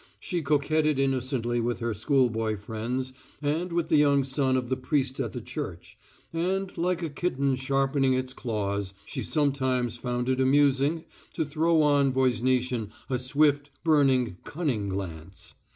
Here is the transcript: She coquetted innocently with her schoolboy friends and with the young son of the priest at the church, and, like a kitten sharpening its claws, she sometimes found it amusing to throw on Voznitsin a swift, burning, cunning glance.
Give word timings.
She 0.19 0.41
coquetted 0.41 0.97
innocently 0.97 1.59
with 1.59 1.77
her 1.77 1.93
schoolboy 1.93 2.57
friends 2.57 3.13
and 3.39 3.71
with 3.71 3.89
the 3.89 3.97
young 3.97 4.23
son 4.23 4.57
of 4.57 4.67
the 4.67 4.75
priest 4.75 5.19
at 5.19 5.31
the 5.31 5.41
church, 5.41 5.95
and, 6.33 6.75
like 6.75 7.03
a 7.03 7.09
kitten 7.11 7.55
sharpening 7.55 8.15
its 8.15 8.33
claws, 8.33 8.95
she 9.05 9.21
sometimes 9.21 9.97
found 9.97 10.27
it 10.27 10.41
amusing 10.41 11.05
to 11.33 11.45
throw 11.45 11.83
on 11.83 12.11
Voznitsin 12.13 12.89
a 13.11 13.19
swift, 13.19 13.69
burning, 13.83 14.37
cunning 14.43 14.89
glance. 14.89 15.53